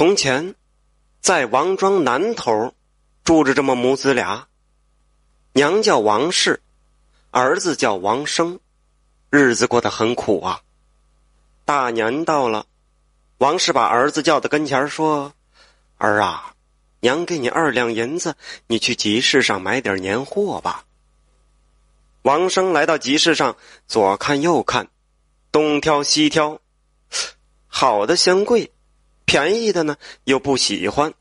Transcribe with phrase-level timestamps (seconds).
[0.00, 0.54] 从前，
[1.20, 2.72] 在王庄南头
[3.22, 4.48] 住着这么母子俩，
[5.52, 6.62] 娘叫王氏，
[7.30, 8.60] 儿子叫王生，
[9.28, 10.62] 日子过得很苦啊。
[11.66, 12.64] 大年到了，
[13.36, 15.34] 王氏把儿子叫到跟前说
[15.98, 16.54] ：“儿啊，
[17.00, 18.36] 娘给你二两银子，
[18.68, 20.86] 你去集市上买点年货吧。”
[22.24, 23.54] 王生来到集市上，
[23.86, 24.88] 左看右看，
[25.52, 26.58] 东挑西挑，
[27.66, 28.72] 好的嫌贵。
[29.30, 31.14] 便宜的呢，又不喜欢。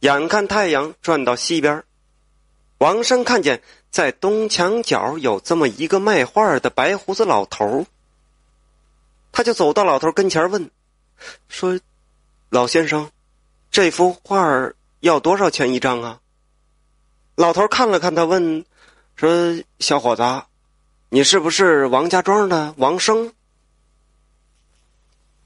[0.00, 1.84] 眼看太阳转到西边，
[2.78, 7.86] 王生看见在东墙角有这么一个卖画的白胡子老头
[9.30, 10.72] 他就走到老头跟前问
[11.48, 11.78] ：“说，
[12.48, 13.08] 老先生，
[13.70, 16.18] 这幅画要多少钱一张啊？”
[17.36, 18.64] 老头看了看他，问
[19.14, 20.24] ：“说，小伙子，
[21.10, 23.32] 你是不是王家庄的王生？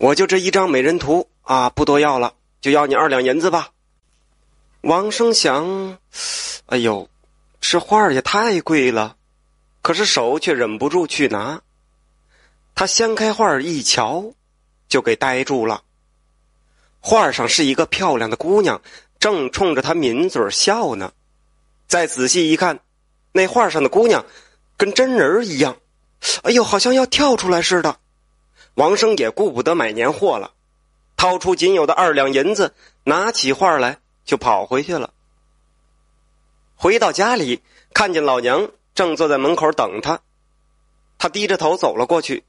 [0.00, 3.70] 我就这一张美人图。”啊，不多要了，就要你二两银子吧。
[4.82, 5.98] 王生祥，
[6.66, 7.08] 哎呦，
[7.60, 9.16] 这画也太贵了，
[9.82, 11.60] 可是手却忍不住去拿。
[12.76, 14.32] 他掀开画一瞧，
[14.88, 15.82] 就给呆住了。
[17.00, 18.80] 画上是一个漂亮的姑娘，
[19.18, 21.12] 正冲着他抿嘴笑呢。
[21.88, 22.78] 再仔细一看，
[23.32, 24.24] 那画上的姑娘
[24.76, 25.76] 跟真人一样，
[26.44, 27.98] 哎呦，好像要跳出来似的。
[28.74, 30.52] 王生也顾不得买年货了。
[31.16, 35.12] 掏出仅有的二两银子，拿起画来就跑回去了。
[36.76, 40.20] 回到家里，看见老娘正坐在门口等他，
[41.18, 42.42] 他低着头走了过去。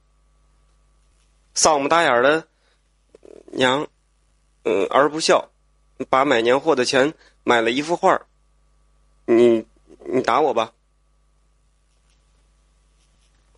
[1.54, 2.48] 扫目大眼的
[3.48, 3.88] 娘，
[4.64, 5.50] 嗯，儿不孝，
[6.10, 8.22] 把买年货的钱买了一幅画
[9.26, 9.66] 你
[10.06, 10.72] 你打我吧。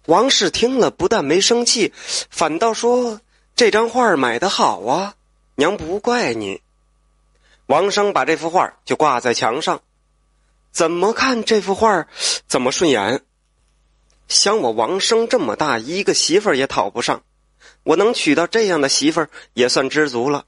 [0.08, 1.94] 王氏听了，不但没生气，
[2.30, 3.22] 反倒说。
[3.56, 5.14] 这张画买的好啊，
[5.56, 6.62] 娘不怪你。
[7.68, 9.82] 王生把这幅画就挂在墙上，
[10.72, 12.08] 怎么看这幅画
[12.48, 13.22] 怎么顺眼。
[14.28, 17.22] 想我王生这么大，一个媳妇儿也讨不上，
[17.84, 20.46] 我能娶到这样的媳妇儿也算知足了。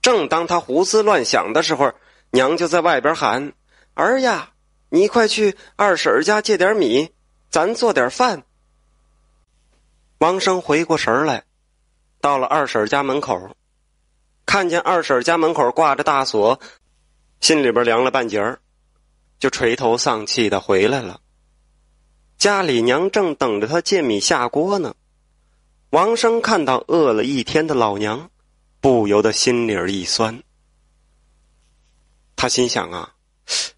[0.00, 1.92] 正当他胡思乱想的时候，
[2.30, 3.52] 娘就在外边喊
[3.94, 4.50] ：“儿呀，
[4.90, 7.10] 你快去二婶家借点米，
[7.50, 8.44] 咱做点饭。”
[10.22, 11.42] 王生回过神来。
[12.20, 13.56] 到了二婶家门口，
[14.46, 16.60] 看见二婶家门口挂着大锁，
[17.40, 18.60] 心里边凉了半截儿，
[19.40, 21.20] 就垂头丧气的回来了。
[22.38, 24.94] 家里娘正等着他借米下锅呢。
[25.90, 28.30] 王生看到饿了一天的老娘，
[28.80, 30.40] 不由得心里一酸。
[32.36, 33.14] 他心想啊，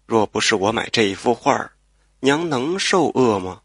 [0.05, 1.71] 若不是我买这一幅画
[2.19, 3.61] 娘能受饿吗？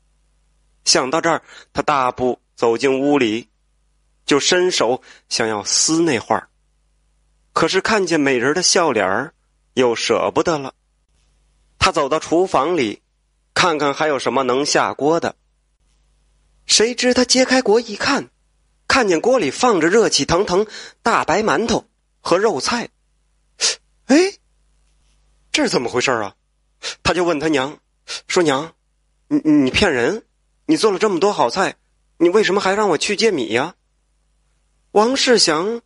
[0.87, 1.43] 想到这儿，
[1.75, 3.49] 他大步走进屋里。
[4.27, 6.51] 就伸手想要撕那画
[7.53, 9.33] 可是看见美人的笑脸
[9.73, 10.75] 又舍不得了。
[11.79, 13.01] 他走到厨房里，
[13.55, 15.35] 看看还有什么能下锅的。
[16.67, 18.29] 谁知他揭开锅一看，
[18.87, 20.67] 看见锅里放着热气腾腾
[21.03, 21.87] 大白馒头
[22.21, 22.91] 和肉菜。
[24.05, 24.35] 哎，
[25.51, 26.37] 这是怎么回事啊？
[27.03, 27.81] 他就问他娘，
[28.29, 28.75] 说：“娘，
[29.29, 30.25] 你你骗人！
[30.67, 31.75] 你做了这么多好菜，
[32.21, 33.75] 你为什么还让我去借米呀？”
[34.93, 35.81] 王世祥，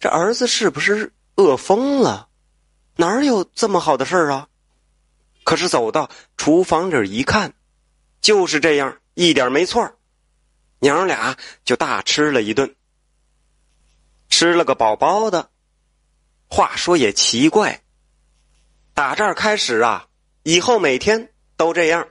[0.00, 2.28] 这儿子是不是饿疯了？
[2.96, 4.48] 哪有这么好的事儿啊？
[5.44, 7.54] 可是走到厨房里一看，
[8.20, 9.96] 就是这样，一点没错
[10.80, 12.74] 娘俩就大吃了一顿，
[14.28, 15.50] 吃了个饱饱的。
[16.48, 17.82] 话说也奇怪，
[18.94, 20.08] 打这儿开始啊，
[20.42, 22.08] 以后每天都这样。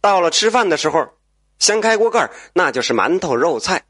[0.00, 1.12] 到了吃饭的时候，
[1.62, 3.84] 掀开锅盖那就是馒头肉菜。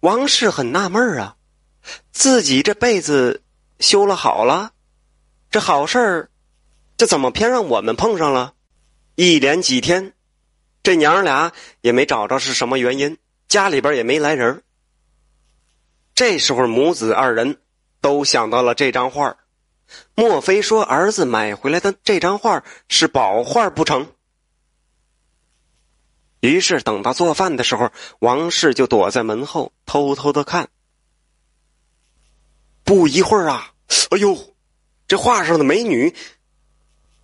[0.00, 1.36] 王氏很纳闷啊，
[2.12, 3.42] 自己这辈子
[3.80, 4.72] 修了好了，
[5.50, 6.28] 这好事儿，
[6.98, 8.52] 这怎么偏让我们碰上了？
[9.14, 10.12] 一连几天，
[10.82, 11.50] 这娘俩
[11.80, 13.16] 也没找着是什么原因，
[13.48, 14.62] 家里边也没来人。
[16.14, 17.56] 这时候母子二人
[18.02, 19.34] 都想到了这张画
[20.14, 24.12] 莫非说儿子买回来的这张画是宝画不成？
[26.50, 30.68] 于是，等到做饭的时候，王氏就躲在门后偷偷的看。
[32.84, 33.72] 不一会儿啊，
[34.10, 34.54] 哎呦，
[35.08, 36.14] 这画上的美女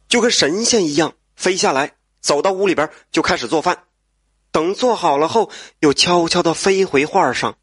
[0.08, 3.84] 就跟神仙一样飞下来，走到屋里边就开始做饭。
[4.50, 7.56] 等做好了后，又悄悄的飞回画上。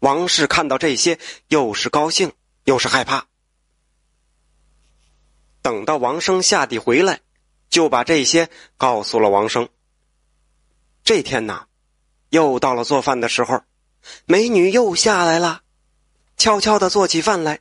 [0.00, 1.18] 王氏看到这些，
[1.48, 2.32] 又是高兴
[2.64, 3.26] 又是害怕。
[5.60, 7.20] 等到王生下地回来，
[7.70, 9.68] 就把这些告诉了王生。
[11.04, 11.66] 这天呐，
[12.30, 13.62] 又到了做饭的时候，
[14.26, 15.62] 美女又下来了。
[16.36, 17.60] 悄悄的做起饭来。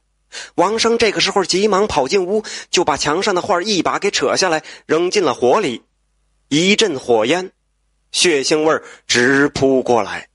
[0.56, 5.84] 王生这个时候急忙跑进屋，就把墙上的画一把给扯下来，扔进了火里。
[6.48, 7.52] 一阵火焰，
[8.12, 10.30] 血腥味直扑过来。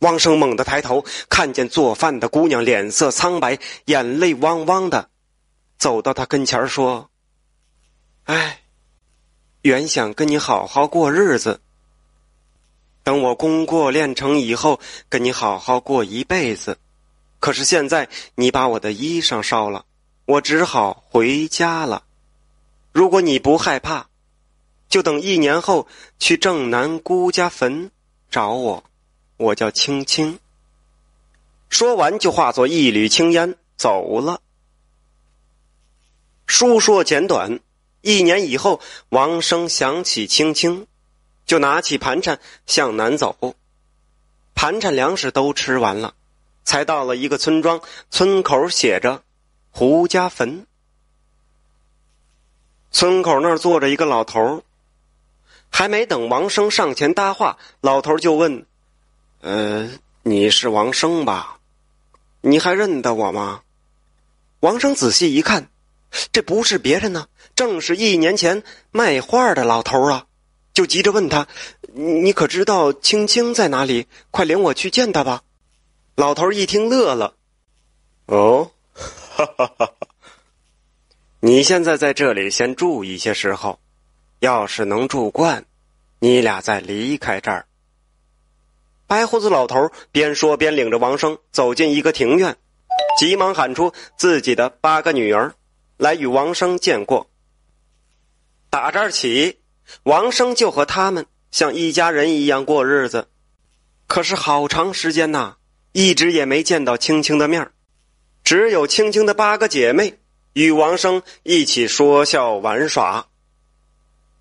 [0.00, 5.08] 王生猛地抬头，看见做饭的姑娘脸色苍白，眼泪汪汪的，
[5.78, 7.08] 走到他跟前说
[8.24, 8.62] ：“哎，
[9.62, 11.60] 原想跟你好好过日子。”
[13.02, 16.78] 等我功过练成以后，跟你好好过一辈子。
[17.40, 19.84] 可是现在你把我的衣裳烧了，
[20.26, 22.04] 我只好回家了。
[22.92, 24.06] 如果你不害怕，
[24.88, 25.88] 就等一年后
[26.18, 27.90] 去正南姑家坟
[28.30, 28.84] 找我。
[29.38, 30.38] 我叫青青。
[31.68, 34.40] 说完就化作一缕青烟走了。
[36.46, 37.58] 书说简短，
[38.02, 40.86] 一年以后，王生想起青青。
[41.44, 43.54] 就拿起盘缠向南走，
[44.54, 46.14] 盘缠粮食都吃完了，
[46.64, 47.80] 才到了一个村庄。
[48.10, 49.22] 村口写着
[49.70, 50.66] “胡家坟”。
[52.90, 54.62] 村口那儿坐着一个老头
[55.70, 58.66] 还没等王生上前搭话，老头就问
[59.40, 59.90] ：“呃，
[60.22, 61.58] 你是王生吧？
[62.42, 63.62] 你还认得我吗？”
[64.60, 65.70] 王生仔细一看，
[66.30, 70.26] 这不是别人呢，正是一年前卖画的老头啊。
[70.74, 71.46] 就急着问他
[71.92, 74.06] ：“你可知道青青在哪里？
[74.30, 75.42] 快领我去见她吧！”
[76.16, 77.34] 老头一听乐了
[78.26, 79.92] ：“哦，哈哈哈哈！
[81.40, 83.80] 你现在在这里先住一些时候，
[84.38, 85.66] 要是能住惯，
[86.20, 87.66] 你俩再离开这儿。”
[89.06, 92.56] 白胡子老头边说边领着王生走进一个庭院，
[93.18, 95.54] 急忙喊出自己的八个女儿
[95.98, 97.28] 来与王生见过。
[98.70, 99.58] 打这儿起。
[100.04, 103.28] 王生就和他们像一家人一样过日子，
[104.06, 105.56] 可是好长时间呐，
[105.92, 107.70] 一直也没见到青青的面
[108.44, 110.18] 只有青青的八个姐妹
[110.54, 113.26] 与王生一起说笑玩耍。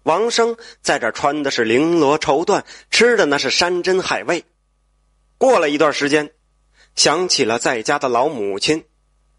[0.03, 4.43] 王生在这穿的是绫罗绸缎，吃的那是山珍海味。
[5.37, 6.31] 过了一段时间，
[6.95, 8.83] 想起了在家的老母亲，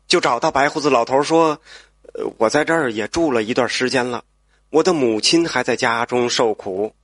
[0.06, 1.61] 就找到白胡子老头说
[2.38, 4.23] ：“我在这儿也住了一段时间了。”
[4.72, 6.94] 我的母亲还在家中受苦，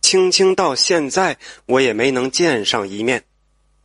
[0.00, 3.22] 青青到现在我也没能见上一面，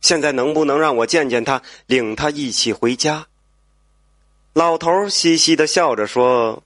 [0.00, 3.28] 现在能不能让我见见她，领她一起回家？
[4.52, 6.64] 老头嘻嘻的笑着说：“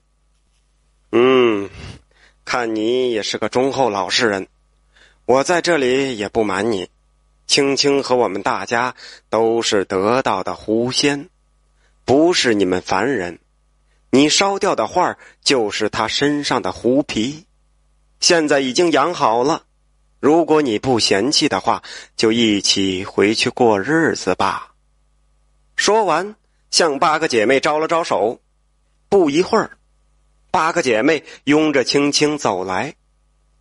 [1.13, 1.69] 嗯，
[2.43, 4.47] 看你也是个忠厚老实人，
[5.25, 6.89] 我在这里也不瞒你，
[7.45, 8.95] 青青和我们大家
[9.29, 11.29] 都是得道的狐仙，
[12.05, 13.37] 不是你们凡人。”
[14.15, 17.47] 你烧掉的画就是他身上的狐皮，
[18.19, 19.63] 现在已经养好了。
[20.19, 21.81] 如果你不嫌弃的话，
[22.15, 24.75] 就一起回去过日子吧。
[25.75, 26.35] 说完，
[26.69, 28.39] 向八个姐妹招了招手。
[29.09, 29.79] 不一会儿，
[30.51, 32.93] 八个姐妹拥着青青走来。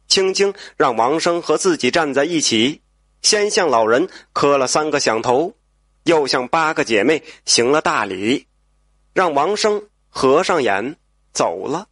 [0.07, 2.83] 青青让王生和自己站在一起，
[3.23, 5.55] 先向老人磕了三个响头，
[6.05, 8.47] 又向八个姐妹行了大礼，
[9.15, 9.85] 让王生。
[10.15, 10.97] 合上眼，
[11.33, 11.89] 走了。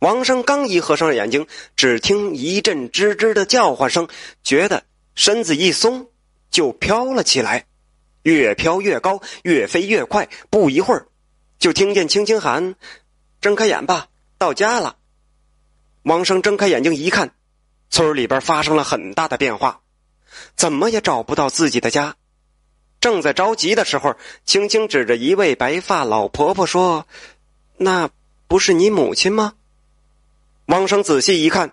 [0.00, 1.46] 王生刚一合上眼睛，
[1.76, 4.08] 只听一阵吱吱的叫唤声，
[4.42, 4.82] 觉得
[5.14, 6.08] 身子一松，
[6.50, 7.66] 就飘了起来，
[8.24, 10.28] 越飘越高，越飞越快。
[10.50, 11.06] 不一会儿，
[11.60, 12.74] 就听见轻轻喊
[13.40, 14.96] ：“睁开眼吧，到家了。”
[16.02, 17.34] 王生睁开眼睛一看，
[17.88, 19.82] 村里边发生了很大的变化，
[20.56, 22.16] 怎么也找不到自己的家。
[23.00, 27.06] 正在着急的时候，青青指着一位白发老婆婆说
[27.78, 28.10] ：“那
[28.46, 29.54] 不是你母亲吗？”
[30.66, 31.72] 王生仔细一看，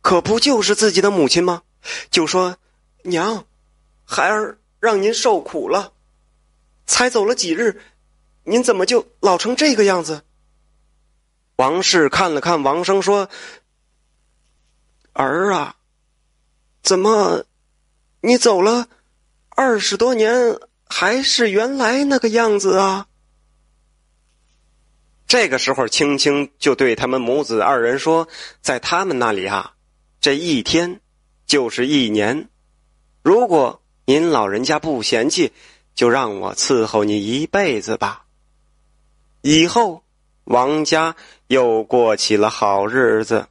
[0.00, 1.62] 可不就是自己的母亲吗？
[2.10, 2.56] 就说
[3.02, 3.44] ：“娘，
[4.04, 5.92] 孩儿让您受苦了，
[6.86, 7.82] 才走了几日，
[8.44, 10.22] 您怎么就老成这个样子？”
[11.56, 13.28] 王氏看了看王生，说
[15.14, 15.76] ：“儿啊，
[16.80, 17.44] 怎么
[18.20, 18.86] 你走了？”
[19.56, 23.06] 二十多年还是原来那个样子啊！
[25.28, 28.28] 这个时候，青青就对他们母子二人说
[28.60, 29.74] ：“在他们那里啊，
[30.20, 31.00] 这一天
[31.46, 32.48] 就是一年。
[33.22, 35.52] 如果您老人家不嫌弃，
[35.94, 38.24] 就让我伺候你一辈子吧。
[39.40, 40.02] 以后
[40.44, 41.14] 王家
[41.46, 43.46] 又过起了好日子。”